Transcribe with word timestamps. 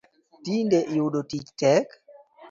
Tinde 0.43 0.79
yudo 0.95 1.19
tich 1.29 1.49
tek 1.59 1.87